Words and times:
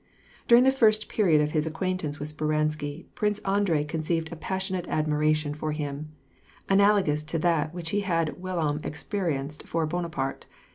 During 0.47 0.63
the 0.63 0.71
first 0.71 1.09
period 1.09 1.41
of 1.41 1.51
his 1.51 1.67
acquaintance 1.67 2.19
with 2.19 2.29
Speransky, 2.29 3.05
Prince 3.13 3.37
Andrei 3.45 3.83
conceived 3.83 4.31
a 4.33 4.35
passionate 4.35 4.87
admiration 4.87 5.53
for 5.53 5.73
him, 5.73 6.09
analogous 6.67 7.21
to 7.21 7.37
that 7.37 7.71
which 7.71 7.91
he 7.91 8.01
had 8.01 8.41
whilom 8.41 8.79
experienced 8.83 9.67
for 9.67 9.85
Bona 9.85 10.09
parte. 10.09 10.47